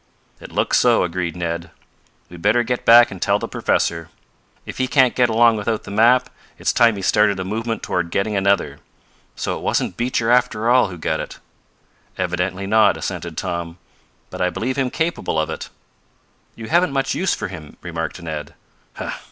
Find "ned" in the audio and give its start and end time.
1.35-1.69, 18.19-18.55